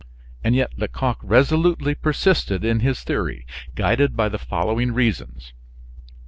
And 0.43 0.55
yet 0.55 0.71
Lecoq 0.79 1.19
resolutely 1.21 1.93
persisted 1.93 2.65
in 2.65 2.79
his 2.79 3.03
theory, 3.03 3.45
guided 3.75 4.17
by 4.17 4.29
the 4.29 4.39
following 4.39 4.93
reasons. 4.95 5.53